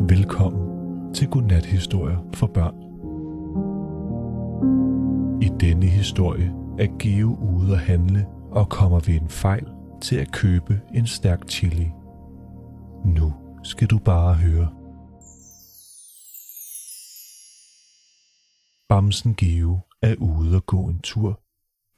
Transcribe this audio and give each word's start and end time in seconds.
Velkommen 0.00 1.14
til 1.14 1.28
Godnat-historier 1.28 2.18
for 2.34 2.46
børn. 2.46 2.74
I 5.42 5.48
denne 5.60 5.86
historie 5.86 6.54
er 6.78 6.98
Geo 6.98 7.34
ude 7.34 7.72
at 7.72 7.78
handle 7.78 8.26
og 8.50 8.68
kommer 8.68 9.00
ved 9.00 9.14
en 9.14 9.28
fejl 9.28 9.66
til 10.02 10.16
at 10.16 10.32
købe 10.32 10.80
en 10.94 11.06
stærk 11.06 11.48
chili. 11.48 11.90
Nu 13.04 13.34
skal 13.62 13.88
du 13.88 13.98
bare 13.98 14.34
høre. 14.34 14.68
Bamsen 18.88 19.34
Geo 19.34 19.78
er 20.02 20.14
ude 20.18 20.56
at 20.56 20.66
gå 20.66 20.88
en 20.88 20.98
tur 20.98 21.40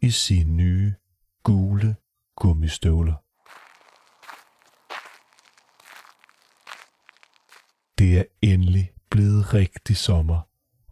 i 0.00 0.10
sine 0.10 0.52
nye 0.52 0.94
gule 1.42 1.96
gummistøvler. 2.36 3.27
Det 7.98 8.18
er 8.18 8.24
endelig 8.42 8.92
blevet 9.10 9.54
rigtig 9.54 9.96
sommer, 9.96 10.40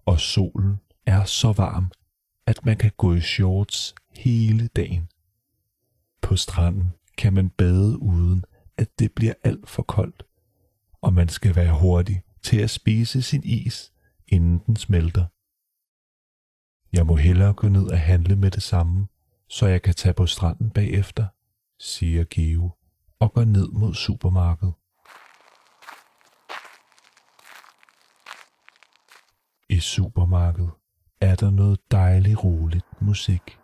og 0.07 0.21
solen 0.21 0.81
er 1.07 1.25
så 1.25 1.53
varm, 1.53 1.93
at 2.47 2.65
man 2.65 2.77
kan 2.77 2.93
gå 2.97 3.15
i 3.15 3.21
shorts 3.21 3.95
hele 4.11 4.67
dagen. 4.67 5.09
På 6.23 6.37
stranden 6.37 6.93
kan 7.19 7.33
man 7.33 7.51
bade 7.51 8.03
uden, 8.03 8.45
at 8.77 8.99
det 8.99 9.13
bliver 9.13 9.35
alt 9.45 9.69
for 9.69 9.83
koldt, 9.83 10.23
og 11.01 11.13
man 11.13 11.29
skal 11.29 11.57
være 11.57 11.79
hurtig 11.81 12.23
til 12.43 12.59
at 12.59 12.71
spise 12.71 13.23
sin 13.23 13.45
is, 13.45 13.93
inden 14.29 14.59
den 14.67 14.77
smelter. 14.77 15.25
Jeg 16.93 17.07
må 17.07 17.17
hellere 17.17 17.53
gå 17.53 17.69
ned 17.69 17.87
og 17.87 18.01
handle 18.01 18.37
med 18.37 18.51
det 18.51 18.63
samme, 18.63 19.07
så 19.49 19.67
jeg 19.67 19.83
kan 19.83 19.95
tage 19.95 20.15
på 20.15 20.27
stranden 20.27 20.71
bagefter, 20.71 21.27
siger 21.79 22.25
Geo 22.31 22.71
og 23.19 23.33
går 23.33 23.45
ned 23.45 23.69
mod 23.69 23.95
supermarkedet. 23.95 24.75
I 29.77 29.81
supermarkedet 29.81 30.71
er 31.21 31.35
der 31.35 31.51
noget 31.51 31.79
dejligt 31.91 32.45
roligt 32.45 32.87
musik. 33.01 33.59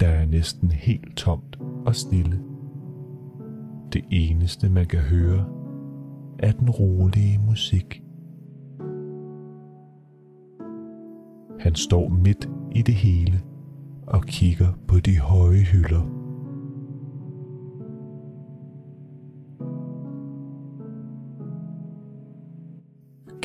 Der 0.00 0.08
er 0.08 0.26
næsten 0.26 0.70
helt 0.70 1.16
tomt 1.16 1.58
og 1.86 1.96
stille. 1.96 2.42
Det 3.92 4.04
eneste 4.10 4.68
man 4.68 4.86
kan 4.86 5.00
høre 5.00 5.46
er 6.38 6.52
den 6.52 6.70
rolige 6.70 7.38
musik. 7.38 8.02
Han 11.60 11.74
står 11.74 12.08
midt 12.08 12.48
i 12.72 12.82
det 12.82 12.94
hele 12.94 13.42
og 14.06 14.22
kigger 14.22 14.72
på 14.88 14.98
de 14.98 15.18
høje 15.18 15.62
hylder. 15.62 16.17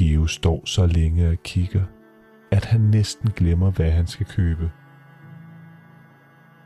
Geo 0.04 0.28
står 0.28 0.66
så 0.66 0.86
længe 0.86 1.30
og 1.30 1.38
kigger, 1.44 1.84
at 2.52 2.66
han 2.66 2.82
næsten 2.82 3.32
glemmer, 3.32 3.72
hvad 3.72 3.92
han 3.92 4.08
skal 4.08 4.26
købe. 4.26 4.72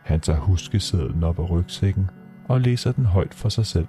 Han 0.04 0.20
tager 0.20 0.40
huskesedlen 0.40 1.24
op 1.24 1.40
af 1.40 1.52
rygsækken 1.52 2.10
og 2.50 2.62
læser 2.62 2.92
den 2.92 3.06
højt 3.06 3.34
for 3.34 3.50
sig 3.50 3.66
selv. 3.66 3.88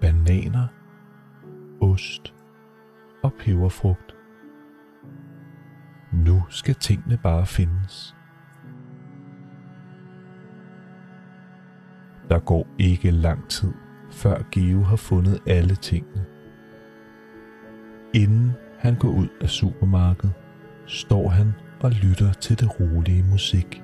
Bananer, 0.00 0.66
ost 1.80 2.34
og 3.22 3.32
peberfrugt. 3.38 4.14
Nu 6.12 6.42
skal 6.48 6.74
tingene 6.74 7.16
bare 7.16 7.46
findes. 7.46 8.16
Der 12.28 12.38
går 12.38 12.66
ikke 12.78 13.10
lang 13.10 13.48
tid, 13.48 13.72
før 14.10 14.42
Geo 14.50 14.82
har 14.82 14.96
fundet 14.96 15.40
alle 15.46 15.74
tingene. 15.74 16.33
Han 18.84 18.94
går 18.98 19.08
ud 19.08 19.28
af 19.40 19.48
supermarkedet, 19.48 20.34
står 20.86 21.28
han 21.28 21.52
og 21.80 21.90
lytter 21.90 22.32
til 22.32 22.60
det 22.60 22.80
rolige 22.80 23.22
musik. 23.22 23.82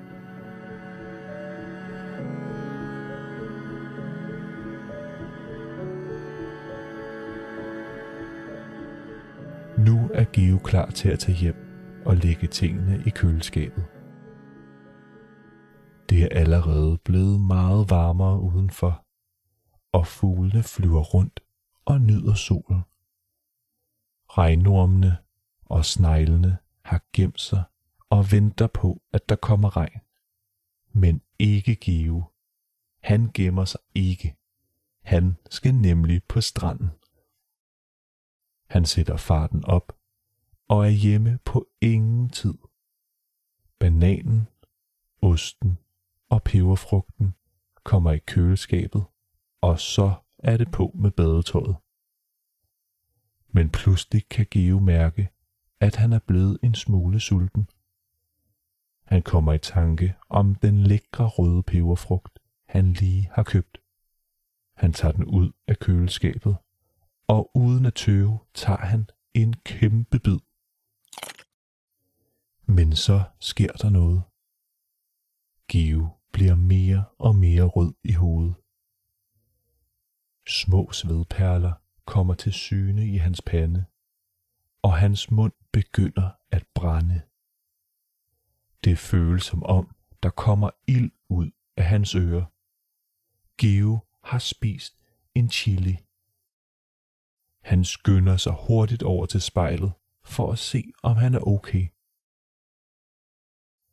Nu 9.77 10.09
er 10.13 10.25
Geo 10.33 10.57
klar 10.57 10.89
til 10.89 11.09
at 11.09 11.19
tage 11.19 11.37
hjem 11.37 11.55
og 12.05 12.15
lægge 12.15 12.47
tingene 12.47 13.03
i 13.05 13.09
køleskabet. 13.09 13.83
Det 16.09 16.23
er 16.23 16.27
allerede 16.31 16.97
blevet 17.05 17.41
meget 17.41 17.89
varmere 17.89 18.39
udenfor, 18.39 19.05
og 19.93 20.07
fuglene 20.07 20.63
flyver 20.63 21.01
rundt 21.01 21.39
og 21.85 22.01
nyder 22.01 22.33
solen. 22.33 22.83
Regnormene 24.37 25.17
og 25.65 25.85
sneglene 25.85 26.57
har 26.81 27.01
gemt 27.13 27.41
sig 27.41 27.63
og 28.09 28.31
venter 28.31 28.67
på, 28.67 29.01
at 29.13 29.29
der 29.29 29.35
kommer 29.35 29.77
regn. 29.77 29.99
Men 30.91 31.21
ikke 31.39 31.75
Geo. 31.75 32.23
Han 32.99 33.31
gemmer 33.33 33.65
sig 33.65 33.79
ikke. 33.95 34.35
Han 35.01 35.37
skal 35.49 35.75
nemlig 35.75 36.23
på 36.23 36.41
stranden. 36.41 36.89
Han 38.69 38.85
sætter 38.85 39.17
farten 39.17 39.65
op 39.65 39.97
og 40.67 40.85
er 40.85 40.89
hjemme 40.89 41.39
på 41.45 41.67
ingen 41.81 42.29
tid. 42.29 42.57
Bananen, 43.79 44.47
osten 45.21 45.77
og 46.29 46.43
peberfrugten 46.43 47.35
kommer 47.83 48.11
i 48.11 48.19
køleskabet, 48.19 49.03
og 49.61 49.79
så 49.79 50.13
er 50.37 50.57
det 50.57 50.71
på 50.71 50.91
med 50.95 51.11
badetøjet. 51.11 51.75
Men 53.51 53.69
pludselig 53.69 54.29
kan 54.29 54.47
Geo 54.51 54.79
mærke, 54.79 55.29
at 55.79 55.95
han 55.95 56.13
er 56.13 56.19
blevet 56.19 56.57
en 56.63 56.75
smule 56.75 57.19
sulten. 57.19 57.69
Han 59.05 59.21
kommer 59.21 59.53
i 59.53 59.57
tanke 59.57 60.15
om 60.29 60.55
den 60.55 60.77
lækre 60.77 61.27
røde 61.27 61.63
peberfrugt, 61.63 62.39
han 62.67 62.93
lige 62.93 63.29
har 63.31 63.43
købt. 63.43 63.77
Han 64.75 64.93
tager 64.93 65.11
den 65.11 65.25
ud 65.25 65.51
af 65.67 65.79
køleskabet, 65.79 66.55
og 67.27 67.51
uden 67.57 67.85
at 67.85 67.93
tøve 67.93 68.39
tager 68.53 68.85
han 68.85 69.09
en 69.33 69.53
kæmpe 69.53 70.19
bid. 70.19 70.39
Men 72.65 72.95
så 72.95 73.23
sker 73.39 73.71
der 73.71 73.89
noget. 73.89 74.23
Geo 75.67 76.09
bliver 76.33 76.55
mere 76.55 77.03
og 77.19 77.35
mere 77.35 77.63
rød 77.63 77.93
i 78.03 78.11
hovedet. 78.11 78.55
Små 80.47 80.91
svedperler 80.91 81.80
kommer 82.05 82.33
til 82.33 82.53
syne 82.53 83.07
i 83.07 83.17
hans 83.17 83.41
pande, 83.41 83.85
og 84.81 84.97
hans 84.97 85.31
mund 85.31 85.53
begynder 85.71 86.29
at 86.51 86.65
brænde. 86.75 87.21
Det 88.83 88.97
føles 88.97 89.43
som 89.43 89.63
om, 89.63 89.95
der 90.23 90.29
kommer 90.29 90.69
ild 90.87 91.11
ud 91.29 91.51
af 91.77 91.85
hans 91.85 92.15
ører. 92.15 92.45
Geo 93.57 93.99
har 94.23 94.39
spist 94.39 94.97
en 95.35 95.49
chili. 95.49 95.97
Han 97.63 97.85
skynder 97.85 98.37
sig 98.37 98.53
hurtigt 98.67 99.03
over 99.03 99.25
til 99.25 99.41
spejlet 99.41 99.91
for 100.23 100.51
at 100.51 100.59
se, 100.59 100.91
om 101.03 101.15
han 101.15 101.33
er 101.33 101.47
okay. 101.47 101.87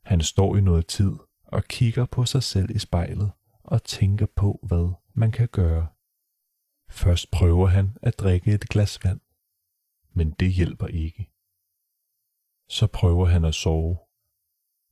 Han 0.05 0.21
står 0.21 0.57
i 0.57 0.61
noget 0.61 0.87
tid 0.87 1.13
og 1.45 1.65
kigger 1.65 2.07
på 2.07 2.25
sig 2.25 2.43
selv 2.43 2.71
i 2.71 2.79
spejlet 2.79 3.33
og 3.63 3.85
tænker 3.85 4.27
på, 4.27 4.61
hvad 4.63 4.93
man 5.15 5.33
kan 5.33 5.49
gøre. 5.49 5.87
Først 6.91 7.31
prøver 7.31 7.67
han 7.67 7.97
at 8.03 8.19
drikke 8.19 8.55
et 8.55 8.69
glas 8.69 9.05
vand, 9.05 9.21
men 10.13 10.31
det 10.31 10.53
hjælper 10.53 10.87
ikke. 10.87 11.31
Så 12.69 12.87
prøver 12.87 13.27
han 13.27 13.45
at 13.45 13.55
sove, 13.55 13.99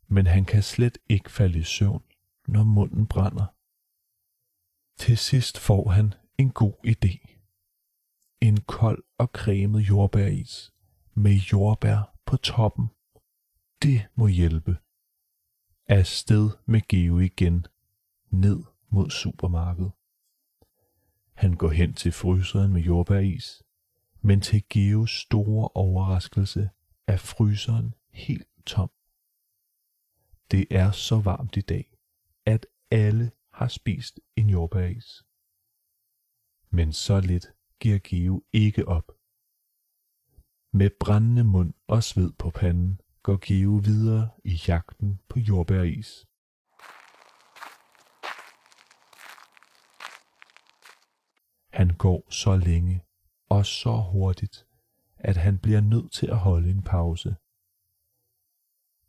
men 0.09 0.27
han 0.27 0.45
kan 0.45 0.63
slet 0.63 0.99
ikke 1.09 1.31
falde 1.31 1.59
i 1.59 1.63
søvn, 1.63 2.05
når 2.49 2.65
munden 2.65 3.07
brænder. 3.07 3.47
Til 4.99 5.19
sidst 5.19 5.59
får 5.59 5.91
han 5.91 6.15
en 6.39 6.51
god 6.51 6.75
idé. 6.87 7.15
En 8.41 8.61
kold 8.61 9.05
og 9.19 9.29
cremet 9.35 9.81
jordbæris 9.81 10.73
med 11.15 11.33
jordbær 11.33 12.19
på 12.27 12.37
toppen. 12.37 12.87
Det 13.83 14.07
må 14.15 14.27
hjælpe. 14.27 14.77
Afsted 15.89 16.51
med 16.67 16.81
Geo 16.89 17.19
igen, 17.19 17.67
ned 18.31 18.65
mod 18.89 19.11
supermarkedet. 19.11 19.93
Han 21.37 21.55
går 21.55 21.71
hen 21.71 21.95
til 21.95 22.13
fryseren 22.13 22.73
med 22.73 22.83
jordbæris, 22.83 23.63
men 24.21 24.41
til 24.41 24.65
Geos 24.69 25.11
store 25.11 25.69
overraskelse 25.75 26.71
er 27.07 27.17
fryseren 27.17 27.95
helt 28.11 28.49
tom. 28.67 28.91
Det 30.51 30.67
er 30.71 30.91
så 30.91 31.21
varmt 31.21 31.57
i 31.57 31.61
dag, 31.61 31.99
at 32.47 32.67
alle 32.91 33.31
har 33.53 33.69
spist 33.69 34.21
en 34.37 34.51
jordbæris. 34.51 35.25
Men 36.71 36.93
så 36.93 37.21
lidt 37.21 37.47
giver 37.81 37.99
Geo 38.05 38.45
ikke 38.53 38.89
op. 38.89 39.13
Med 40.73 40.91
brændende 41.01 41.45
mund 41.45 41.75
og 41.87 42.03
sved 42.03 42.33
på 42.33 42.51
panden 42.51 43.01
går 43.23 43.39
Geo 43.47 43.71
videre 43.71 44.31
i 44.45 44.61
jagten 44.69 45.21
på 45.29 45.39
jordbæris. 45.39 46.27
Han 51.77 51.91
går 51.91 52.23
så 52.31 52.57
længe 52.57 53.05
og 53.49 53.67
så 53.67 53.97
hurtigt, 54.13 54.67
at 55.19 55.37
han 55.37 55.59
bliver 55.59 55.81
nødt 55.81 56.13
til 56.13 56.27
at 56.27 56.37
holde 56.37 56.71
en 56.71 56.83
pause. 56.83 57.37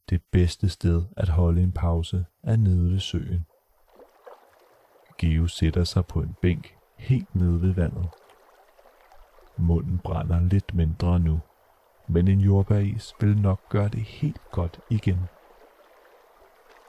Det 0.09 0.21
bedste 0.31 0.69
sted 0.69 1.05
at 1.17 1.29
holde 1.29 1.63
en 1.63 1.71
pause 1.71 2.25
er 2.43 2.55
nede 2.55 2.91
ved 2.91 2.99
søen. 2.99 3.45
Geo 5.17 5.47
sætter 5.47 5.83
sig 5.83 6.05
på 6.05 6.21
en 6.21 6.35
bænk 6.41 6.77
helt 6.97 7.35
nede 7.35 7.61
ved 7.61 7.73
vandet. 7.73 8.09
Munden 9.57 9.99
brænder 9.99 10.39
lidt 10.39 10.73
mindre 10.73 11.19
nu, 11.19 11.39
men 12.07 12.27
en 12.27 12.39
jordbæris 12.39 13.13
vil 13.21 13.37
nok 13.37 13.69
gøre 13.69 13.89
det 13.89 14.03
helt 14.03 14.41
godt 14.51 14.79
igen. 14.89 15.19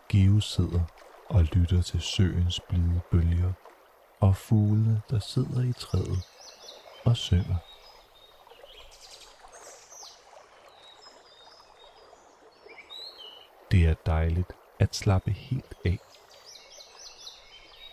Geo 0.08 0.40
sidder 0.40 0.80
og 1.28 1.42
lytter 1.42 1.82
til 1.82 2.00
søens 2.00 2.60
blide 2.68 3.00
bølger 3.10 3.52
og 4.20 4.36
fuglene, 4.36 5.02
der 5.10 5.18
sidder 5.18 5.62
i 5.62 5.72
træet 5.72 6.22
og 7.04 7.16
synger. 7.16 7.56
Det 13.70 13.86
er 13.86 13.94
dejligt 14.06 14.52
at 14.78 14.96
slappe 14.96 15.30
helt 15.30 15.74
af. 15.84 15.98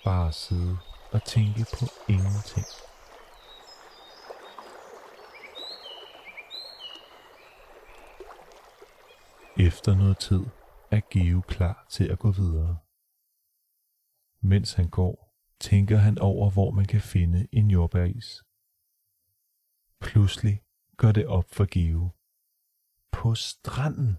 Bare 0.03 0.31
sidde 0.31 0.77
og 1.11 1.23
tænke 1.23 1.65
på 1.73 1.85
ingenting. 2.07 2.65
Efter 9.57 9.95
noget 9.95 10.17
tid 10.17 10.45
er 10.91 11.01
Geo 11.09 11.41
klar 11.41 11.85
til 11.89 12.11
at 12.11 12.19
gå 12.19 12.31
videre. 12.31 12.77
Mens 14.41 14.73
han 14.73 14.89
går, 14.89 15.24
tænker 15.59 15.97
han 15.97 16.19
over, 16.19 16.49
hvor 16.49 16.71
man 16.71 16.85
kan 16.85 17.01
finde 17.01 17.47
en 17.51 17.71
jordbæris. 17.71 18.43
Pludselig 20.01 20.61
går 20.97 21.11
det 21.11 21.27
op 21.27 21.45
for 21.51 21.65
Geo. 21.71 22.09
På 23.11 23.35
stranden. 23.35 24.17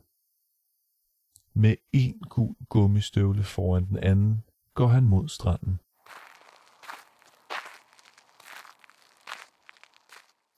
Med 1.53 1.77
en 1.93 2.21
gul 2.21 2.57
gummistøvle 2.69 3.43
foran 3.43 3.87
den 3.87 3.99
anden, 3.99 4.45
går 4.75 4.87
han 4.87 5.05
mod 5.05 5.29
stranden. 5.29 5.81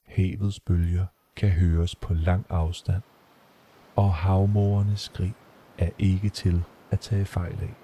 Havets 0.07 0.61
bølger 0.61 1.07
kan 1.37 1.51
høres 1.51 1.95
på 1.97 2.15
lang 2.15 2.47
afstand, 2.49 3.03
og 3.97 4.15
havmorernes 4.15 5.01
skrig 5.01 5.35
er 5.79 5.91
ikke 5.99 6.29
til 6.29 6.65
at 6.91 7.01
tage 7.01 7.25
fejl 7.25 7.63
af. 7.63 7.75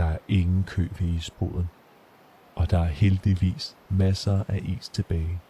Der 0.00 0.06
er 0.06 0.18
ingen 0.28 0.64
kø 0.64 0.82
ved 0.82 1.08
isboden, 1.08 1.68
og 2.54 2.70
der 2.70 2.78
er 2.78 2.84
heldigvis 2.84 3.76
masser 3.88 4.44
af 4.48 4.60
is 4.64 4.88
tilbage. 4.88 5.40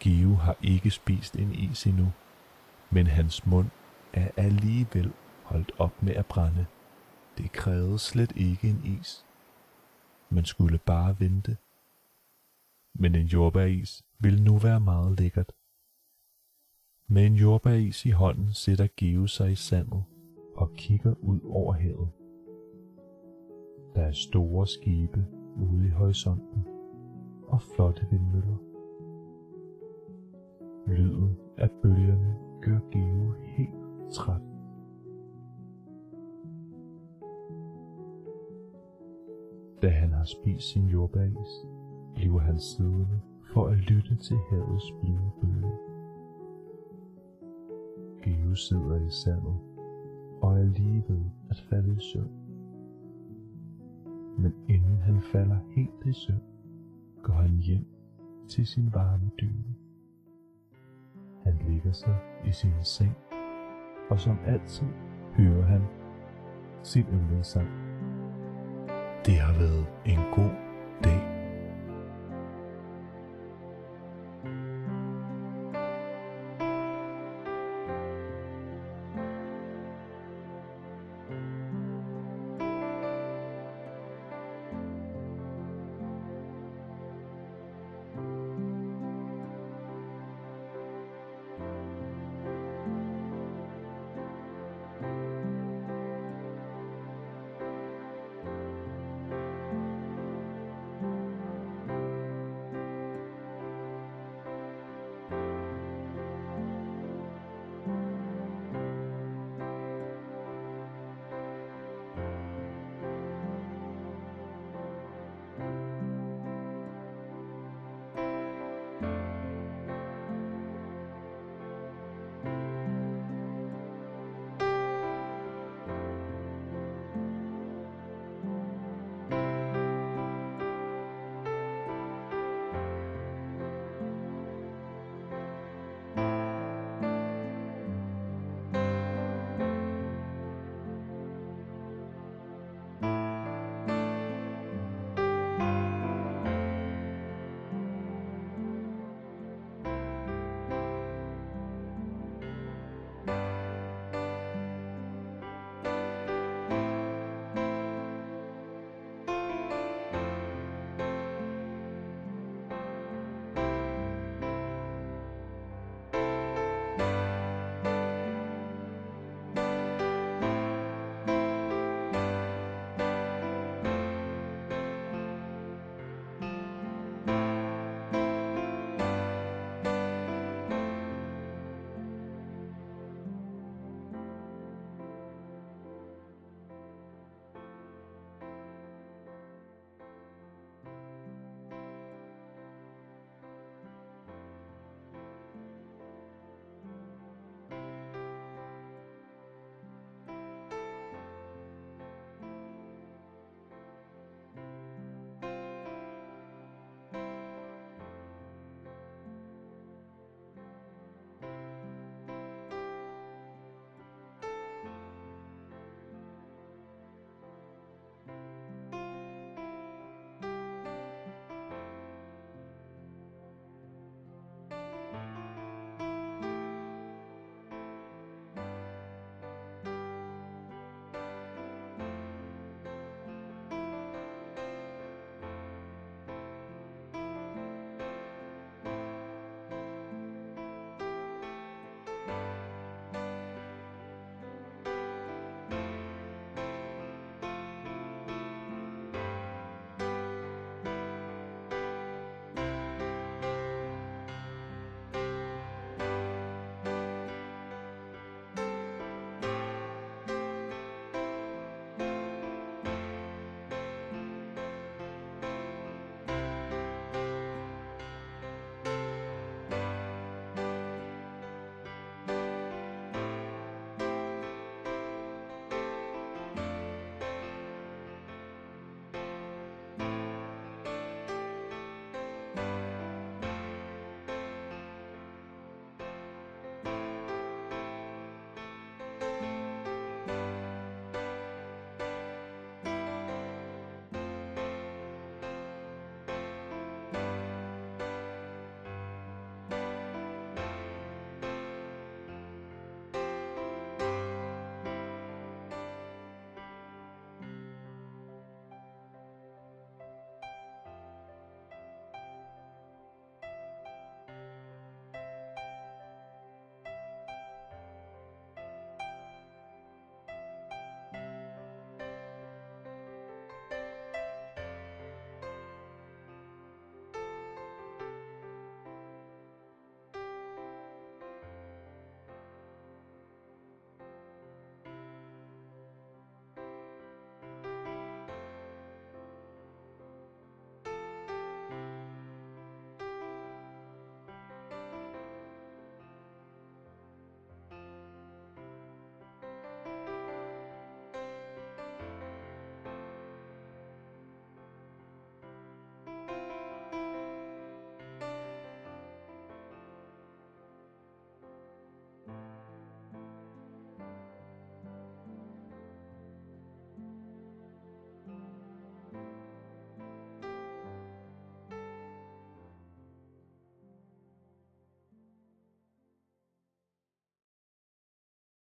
Geo 0.00 0.34
har 0.34 0.56
ikke 0.62 0.90
spist 0.90 1.36
en 1.36 1.54
is 1.54 1.86
endnu, 1.86 2.12
men 2.90 3.06
hans 3.06 3.46
mund 3.46 3.70
er 4.12 4.30
alligevel 4.36 5.12
holdt 5.42 5.72
op 5.78 6.02
med 6.02 6.14
at 6.14 6.26
brænde. 6.26 6.66
Det 7.38 7.52
krævede 7.52 7.98
slet 7.98 8.32
ikke 8.36 8.68
en 8.68 8.98
is. 9.00 9.26
Man 10.30 10.44
skulle 10.44 10.78
bare 10.78 11.20
vente. 11.20 11.56
Men 12.94 13.14
en 13.14 13.26
jordbæris 13.26 14.02
vil 14.18 14.42
nu 14.42 14.58
være 14.58 14.80
meget 14.80 15.20
lækkert. 15.20 15.52
Med 17.08 17.26
en 17.26 17.34
jordbæris 17.34 18.06
i 18.06 18.10
hånden 18.10 18.52
sætter 18.52 18.88
Geo 18.96 19.26
sig 19.26 19.52
i 19.52 19.56
sandet 19.56 20.04
og 20.56 20.74
kigger 20.76 21.14
ud 21.20 21.40
over 21.44 21.72
havet. 21.72 22.19
Der 23.94 24.02
er 24.02 24.12
store 24.12 24.66
skibe 24.66 25.26
ude 25.56 25.86
i 25.86 25.90
horisonten 25.90 26.66
og 27.48 27.62
flotte 27.62 28.06
vindmøller. 28.10 28.56
Lyden 30.86 31.36
af 31.56 31.70
bølgerne 31.82 32.34
gør 32.62 32.78
Geo 32.90 33.32
helt 33.42 34.12
træt. 34.12 34.40
Da 39.82 39.88
han 39.88 40.12
har 40.12 40.24
spist 40.24 40.72
sin 40.72 40.86
jordbæris, 40.86 41.66
bliver 42.14 42.38
han 42.38 42.58
siddende 42.58 43.20
for 43.52 43.66
at 43.66 43.76
lytte 43.76 44.16
til 44.16 44.36
havets 44.50 44.92
blide 45.00 45.30
bølger. 45.40 45.76
Geo 48.22 48.54
sidder 48.54 49.06
i 49.06 49.10
sandet 49.10 49.56
og 50.42 50.58
er 50.58 50.64
lige 50.64 51.04
ved 51.08 51.24
at 51.50 51.56
falde 51.70 51.92
i 51.92 52.00
søvn. 52.00 52.39
Men 54.40 54.54
inden 54.68 54.98
han 54.98 55.20
falder 55.20 55.58
helt 55.76 56.06
i 56.06 56.12
søvn, 56.12 56.42
går 57.22 57.32
han 57.32 57.56
hjem 57.56 57.86
til 58.48 58.66
sin 58.66 58.94
varme 58.94 59.30
dyne. 59.40 59.74
Han 61.44 61.54
ligger 61.68 61.92
sig 61.92 62.16
i 62.46 62.52
sin 62.52 62.72
seng, 62.82 63.16
og 64.10 64.20
som 64.20 64.38
altid 64.46 64.86
hører 65.36 65.62
han 65.62 65.82
sin 66.82 67.04
yndlingssang. 67.04 67.68
Det 69.26 69.34
har 69.34 69.58
været 69.58 69.86
en 70.06 70.18
god 70.34 70.54
dag 71.04 71.29